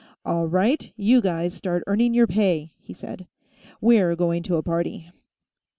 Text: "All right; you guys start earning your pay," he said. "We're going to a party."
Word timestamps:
"All 0.25 0.47
right; 0.47 0.91
you 0.95 1.21
guys 1.21 1.53
start 1.53 1.83
earning 1.85 2.15
your 2.15 2.25
pay," 2.25 2.71
he 2.79 2.91
said. 2.91 3.27
"We're 3.79 4.15
going 4.15 4.41
to 4.41 4.55
a 4.57 4.63
party." 4.63 5.11